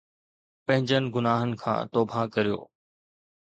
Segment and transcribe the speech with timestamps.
[0.65, 2.59] پنھنجن گناھن کان توبه ڪريو